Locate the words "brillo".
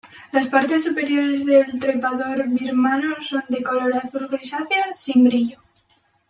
5.25-5.59